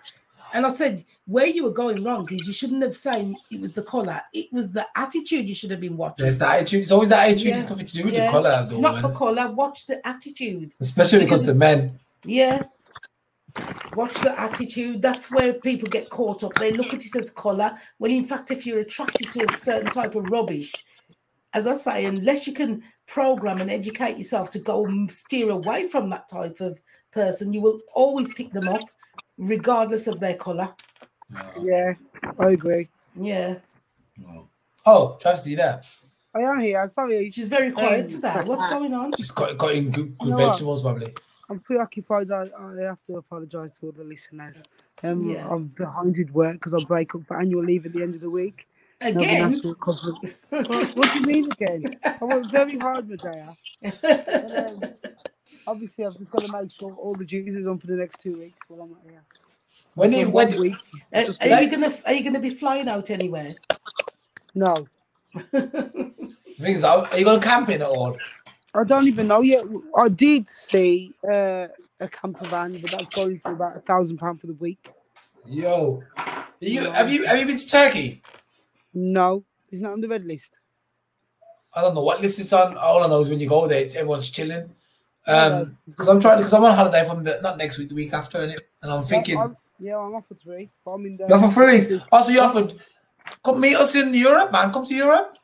[0.54, 3.74] And I said, where you were going wrong is you shouldn't have said it was
[3.74, 4.22] the color.
[4.34, 6.24] It was the attitude you should have been watching.
[6.24, 6.82] There's the attitude.
[6.82, 7.48] It's always the attitude.
[7.48, 7.58] Yeah.
[7.58, 8.28] It's nothing to do with Yeah.
[8.28, 9.52] the color the It's not the color.
[9.52, 10.74] Watch the attitude.
[10.80, 12.00] especially because the men.
[12.24, 12.64] Yeah.
[13.96, 15.02] Watch the attitude.
[15.02, 16.54] That's where people get caught up.
[16.56, 19.92] They look at it as color, when in fact, if you're attracted to a certain
[19.92, 20.74] type of rubbish,
[21.54, 25.88] as I say, unless you can program and educate yourself to go and steer away
[25.88, 26.82] from that type of
[27.14, 28.82] person, you will always pick them up,
[29.38, 30.74] regardless of their color.
[31.62, 31.94] Yeah,
[32.40, 32.88] I agree.
[33.16, 33.56] Yeah.
[34.86, 35.82] Oh, Travis, are you there?
[36.34, 36.88] I am here.
[36.88, 38.42] Sorry, She's very quiet today.
[38.46, 39.14] What's going on?
[39.18, 40.52] She's got, got in good, good You know what?
[40.52, 41.14] vegetables, probably.
[41.50, 42.32] I'm preoccupied.
[42.32, 44.58] I, I have to apologise to all the listeners.
[45.04, 45.48] Um, Yeah.
[45.50, 48.22] I'm behind with work because I break up for annual leave at the end of
[48.22, 48.68] the week.
[49.02, 49.52] Again?
[49.52, 52.00] has what, what do you mean again?
[52.04, 53.54] I work very hard, Medea.
[54.02, 54.80] But, um,
[55.68, 58.20] obviously, I've just got to make sure all the duties are done for the next
[58.20, 59.24] two weeks while I'm not here.
[59.96, 60.76] When For you one when
[61.14, 63.56] Are, are you gonna Are you gonna be flying out anywhere?
[64.54, 64.88] no,
[66.60, 68.18] things are, are you going camping at all?
[68.74, 69.64] I don't even know yet.
[69.98, 71.68] I did see uh,
[72.00, 74.92] a camper van, but that's going for about a thousand pound for the week.
[75.46, 78.22] Yo, Are you have you have you been to Turkey?
[78.94, 80.52] No, it's not on the red list.
[81.76, 82.78] I don't know what list it's on.
[82.78, 84.70] All I know is when you go there, everyone's chilling.
[85.28, 88.14] Um, because I'm trying because I'm on holiday from the not next week, the week
[88.14, 90.70] after, and I'm thinking, I'm, yeah, I'm off for three.
[90.84, 91.92] But I'm in the, you're for three weeks.
[92.12, 92.74] Also, oh, you offered
[93.44, 94.72] come meet us in Europe, man.
[94.72, 95.38] Come to Europe.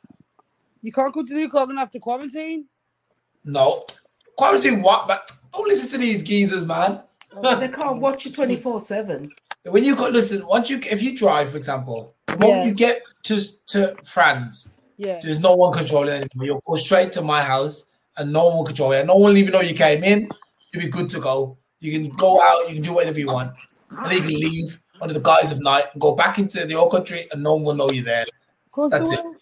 [0.82, 1.56] You can't go to New UK.
[1.56, 2.66] I'm gonna have to quarantine.
[3.44, 3.86] No,
[4.38, 5.08] quarantine what?
[5.08, 7.02] But don't listen to these geezers, man.
[7.36, 9.32] Oh, they can't watch you 24 7.
[9.66, 12.66] When you got listen, once you if you drive, for example, the moment Yeah.
[12.66, 15.20] you get to to France, Yeah.
[15.22, 16.46] there's no one controlling anymore.
[16.46, 17.86] You'll go straight to my house,
[18.18, 19.04] and no one will control you.
[19.04, 20.30] No one will even know you came in.
[20.74, 21.58] You'll be good to go.
[21.80, 22.68] You can go out.
[22.70, 23.52] You can do whatever you want,
[23.98, 26.76] and then you can leave under the guise of night and go back into the
[26.76, 28.24] old country, and no one will know you're there.
[28.66, 29.26] Of course That's there it.
[29.26, 29.36] was.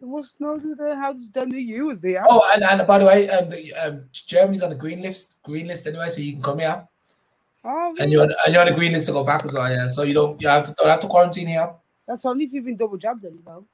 [0.00, 2.22] There was no the house done the U was there.
[2.26, 5.66] Oh, and, and by the way, um, the, um, Germany's on the green list, green
[5.66, 6.86] list anyway, so you can come here,
[7.64, 9.70] Oh, and you're on, and you're on the green list to go back as well.
[9.70, 11.70] Yeah, so you don't you have to don't have to quarantine here.
[12.06, 13.64] That's only if you've been double jabbed, then, you know.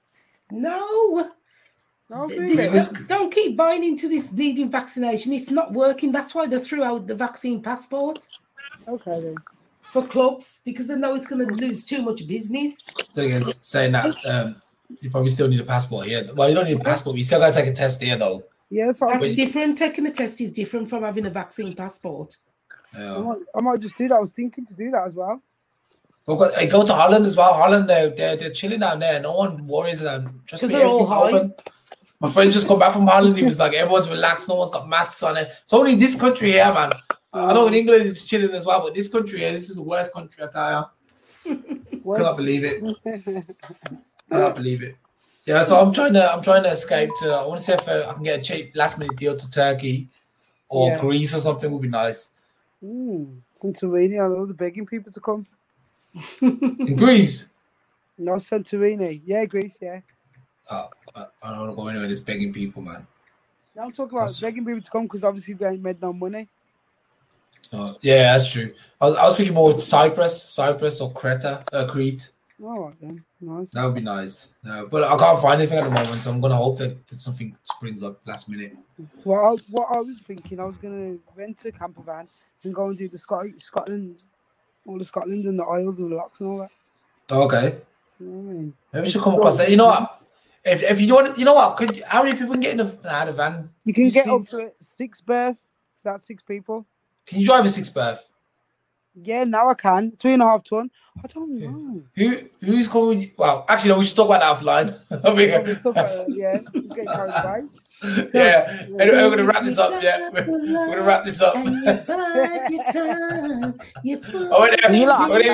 [0.50, 1.30] No.
[2.08, 2.56] No, Th- really.
[2.68, 5.32] this- don't keep buying into this needing vaccination.
[5.32, 6.12] It's not working.
[6.12, 8.28] That's why they threw out the vaccine passport.
[8.88, 9.36] Okay then.
[9.96, 12.82] For clubs because they know it's going to lose too much business.
[13.16, 14.60] Again, saying that um,
[15.00, 16.28] you probably still need a passport here.
[16.34, 17.16] Well, you don't need a passport.
[17.16, 18.44] You still got to take a test here, though.
[18.68, 19.36] Yeah, that's That's Wait.
[19.36, 19.78] different.
[19.78, 22.36] Taking a test is different from having a vaccine passport.
[22.94, 24.16] I might, I might just do that.
[24.16, 25.42] I was thinking to do that as well.
[26.26, 27.52] Well, go, hey, go to Holland as well.
[27.54, 29.20] Holland, they're, they're, they're chilling down there.
[29.20, 30.42] No one worries them.
[30.46, 31.54] Just 'Cause me, they're all everything's open.
[32.20, 33.36] My friend just come back from Holland.
[33.36, 34.48] He was like, everyone's relaxed.
[34.48, 35.50] No one's got masks on it.
[35.62, 36.92] It's only this country here, man.
[37.36, 39.82] I know in England it's chilling as well, but this country here, this is the
[39.82, 40.84] worst country, I.
[42.02, 42.82] Well, Cannot believe it.
[43.04, 43.42] I
[44.30, 44.96] cannot believe it.
[45.44, 47.30] Yeah, so I'm trying to I'm trying to escape to.
[47.30, 49.50] I want to see if uh, I can get a cheap last minute deal to
[49.50, 50.08] Turkey
[50.68, 50.98] or Yeah.
[51.00, 52.32] Greece or something would be nice.
[52.82, 55.46] mm, Santorini, I love the begging people to come.
[56.40, 57.50] In Greece,
[58.18, 59.20] No, Santorini.
[59.24, 60.00] Yeah, Greece, yeah.
[60.70, 62.08] oh, I I don't want to go anywhere.
[62.08, 63.06] That's begging people, man.
[63.76, 66.12] Now I'm talking about That's- begging people to come because obviously they ain't made no
[66.12, 66.48] money.
[67.72, 68.72] Oh, yeah, that's true.
[69.00, 72.30] I was, I was thinking more Cyprus, Cyprus or Creta, uh, Crete.
[72.62, 73.72] All right then, nice.
[73.72, 74.52] That would be nice.
[74.66, 77.20] Uh, but I can't find anything at the moment, so I'm gonna hope that, that
[77.20, 78.74] something springs up last minute.
[79.24, 82.28] Well, I, what I was thinking, I was gonna rent a camper van
[82.64, 84.22] and go and do the Scot- Scotland,
[84.86, 86.70] all the Scotland and the Isles and the lochs and all that.
[87.30, 87.76] Okay,
[88.20, 88.72] You know I mean?
[88.92, 89.68] maybe we should come across that.
[89.70, 90.22] You know what?
[90.64, 91.76] If, if you want, you know what?
[91.76, 93.68] Could how many people can get in a, nah, the van?
[93.84, 95.56] You can You get see- up to six berth.
[95.96, 96.86] Is that six people?
[97.26, 98.28] Can you drive a six berth?
[99.18, 100.12] Yeah, now I can.
[100.18, 100.90] Three and a half ton.
[101.24, 102.02] I don't know.
[102.16, 103.08] Who who's coming?
[103.08, 103.30] with you?
[103.38, 103.98] Well, actually, no.
[103.98, 104.92] We should talk about that offline.
[105.24, 105.48] I mean,
[106.36, 107.62] yeah, you get carried away.
[108.34, 108.86] yeah.
[109.00, 110.02] Anyway, we're gonna wrap this up.
[110.02, 111.54] Yeah, we're, we're gonna wrap this up.
[111.56, 114.48] And you bide your time, you fool.
[114.52, 115.46] Oh, wait, You lot are wait.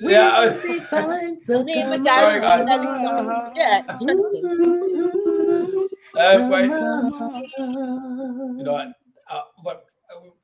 [0.00, 3.52] Yeah, I- We'll be fine, so Me and my come dad, Sorry, guys.
[3.54, 5.88] yeah, interesting.
[6.16, 8.88] Uh, wait, you know what?
[9.30, 9.84] Uh, but,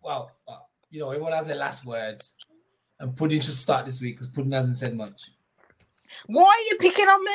[0.03, 0.57] well, uh,
[0.91, 2.35] you know, everyone has their last words,
[2.99, 5.31] and Pudding should start this week because Pudding hasn't said much.
[6.27, 7.33] Why are you picking on me?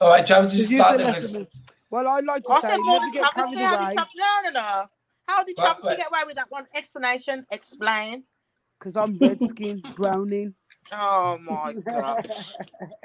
[0.00, 1.06] All right, Travis, just Did start say then.
[1.12, 1.46] that to 'cause- me?
[1.90, 3.30] Well, I'd like to I say, said more than Travis.
[3.34, 4.12] carried How did away Travis?
[4.16, 4.84] No, no, no.
[5.26, 6.66] How did Travis but- get away with that one?
[6.74, 7.46] Explanation.
[7.50, 8.24] Explain.
[8.78, 10.54] because I'm redskin, browning.
[10.92, 12.30] Oh my god.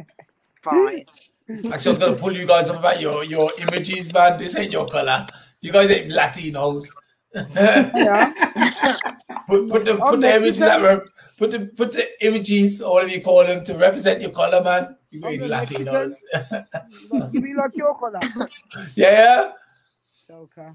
[0.61, 1.05] Fine.
[1.49, 4.37] Actually, I was gonna pull you guys up about your your images, man.
[4.37, 5.27] This ain't your color.
[5.61, 6.85] You guys ain't Latinos.
[7.35, 8.31] Yeah.
[9.47, 10.83] put put the put the images that Mexican.
[10.83, 11.03] rep,
[11.37, 14.95] put the put the images or whatever you call them to represent your color, man.
[15.11, 16.15] You I'm ain't the Latinos.
[17.11, 18.19] Like, you mean like your color?
[18.95, 19.51] yeah.
[20.31, 20.69] Okay.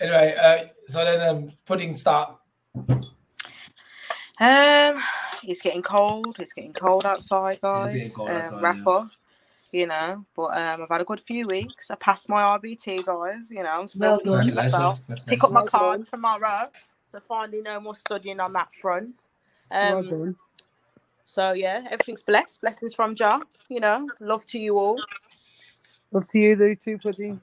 [0.00, 2.36] Anyway, uh, so then um, pudding start.
[4.40, 5.02] Um,
[5.44, 6.36] it's getting cold.
[6.38, 7.92] It's getting cold outside, guys.
[7.94, 9.06] getting cold um, outside, wrap yeah.
[9.74, 10.24] Up, you know.
[10.36, 11.90] But um, I've had a good few weeks.
[11.90, 13.50] I passed my RBT, guys.
[13.50, 15.06] You know, I'm still Well thinking to myself.
[15.06, 15.28] Congratulations.
[15.28, 16.06] Pick up my Well card done.
[16.06, 16.70] tomorrow.
[17.04, 19.28] So finally, no more studying on that front.
[19.70, 20.36] Um, done.
[21.24, 22.60] so yeah, everything's blessed.
[22.60, 23.40] Blessings from Jah.
[23.68, 25.00] You know, love to you all.
[26.12, 27.40] Love to you, though, too, Pudding.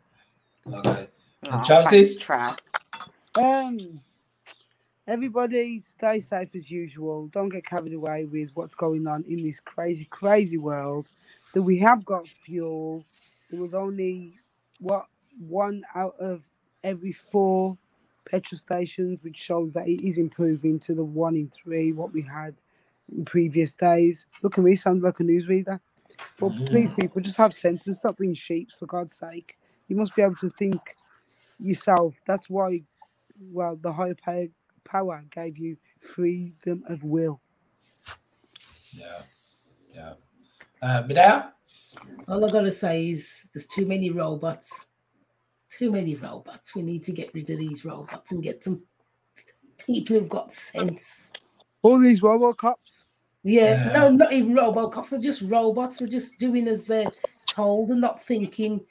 [0.72, 1.08] Okay.
[1.52, 2.22] Oh, Travis thanks, did?
[2.22, 2.58] Trav.
[3.36, 4.00] Um,
[5.08, 7.28] everybody stay safe as usual.
[7.34, 11.08] Don't get carried away with what's going on in this crazy, crazy world.
[11.54, 13.04] That we have got fuel.
[13.50, 14.36] There was only
[14.80, 15.06] what
[15.40, 16.42] one out of
[16.84, 17.78] every four
[18.30, 22.22] petrol stations, which shows that it is improving to the one in three what we
[22.22, 22.56] had
[23.16, 24.26] in previous days.
[24.42, 25.80] Look at me, sound like a newsreader.
[26.40, 26.66] But mm-hmm.
[26.66, 29.58] please, people, just have sense and stop being sheep for God's sake.
[29.88, 30.80] You must be able to think
[31.60, 32.16] yourself.
[32.26, 32.84] That's why,
[33.52, 34.16] well, the higher
[34.86, 37.42] power gave you freedom of will.
[38.94, 39.22] Yeah.
[39.94, 40.14] Yeah.
[40.82, 41.54] Uh, Medea?
[42.28, 44.88] All I gotta say is there's too many robots.
[45.70, 46.76] Too many robots.
[46.76, 48.82] We need to get rid of these robots and get some
[49.86, 51.32] people who've got sense.
[51.82, 52.76] All these RoboCops.
[53.44, 53.94] Yeah, Yeah.
[53.94, 55.10] no, not even robocops.
[55.10, 55.98] They're just robots.
[55.98, 57.12] They're just doing as they're
[57.48, 58.82] told and not thinking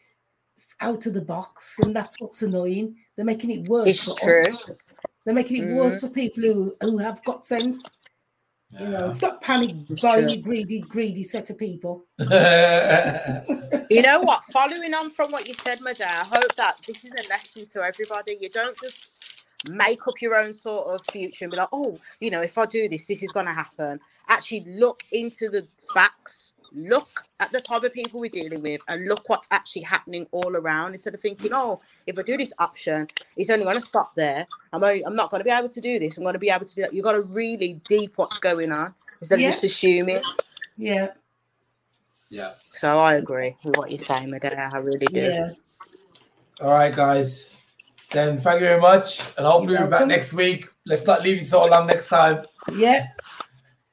[0.81, 1.79] out of the box.
[1.81, 2.97] And that's what's annoying.
[3.17, 4.55] They're making it worse It's for true.
[4.55, 4.77] us.
[5.25, 7.83] They're making it worse for people who, who have got sense.
[8.79, 10.37] You know, stop panic It's buying true.
[10.37, 12.05] you greedy, greedy set of people.
[13.91, 14.45] You know what?
[14.47, 17.83] Following on from what you said, Madea, I hope that this is a lesson to
[17.83, 18.37] everybody.
[18.41, 22.31] You don't just make up your own sort of future and be like, oh, you
[22.31, 23.99] know, if I do this, this is going to happen.
[24.29, 29.07] Actually, look into the facts, look at the type of people we're dealing with, and
[29.07, 33.07] look what's actually happening all around instead of thinking, oh, if I do this option,
[33.37, 34.47] it's only going to stop there.
[34.73, 36.17] I'm, only, I'm not going to be able to do this.
[36.19, 36.93] I'm going to be able to do that.
[36.95, 39.49] You've got to really deep what's going on instead Yeah.
[39.49, 40.23] of just assuming.
[40.77, 41.09] Yeah,
[42.31, 42.53] yeah.
[42.73, 44.73] So I agree with what you're saying, Madea.
[44.73, 45.21] I really do.
[45.21, 45.51] yeah.
[46.63, 47.55] All right, guys.
[48.13, 49.21] Then thank you very much.
[49.37, 50.69] And hopefully You're we'll be back next week.
[50.85, 52.45] Let's not leave you so long next time.
[52.75, 53.09] Yeah.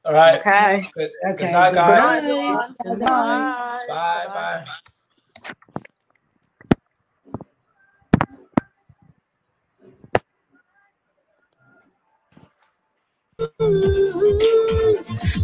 [0.08, 0.42] All right.
[0.42, 0.88] Okay.
[0.96, 1.36] Good, Okay.
[1.38, 2.24] good night, Good guys.
[2.26, 2.60] night.
[2.84, 3.48] Good night.
[3.88, 4.26] Bye.
[4.34, 4.64] Bye.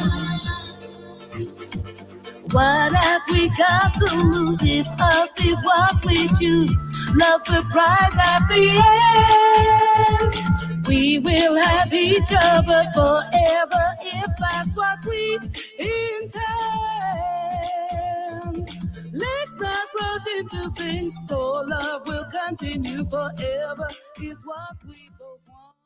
[2.52, 6.76] What have we got to lose if us is what we choose?
[7.14, 8.82] Love's the prize at the
[10.64, 10.71] end.
[10.88, 15.38] We will have each other forever if that's what we
[15.78, 16.40] intend.
[19.12, 23.88] Let's not rush into things, so love will continue forever
[24.22, 25.76] is what we both want.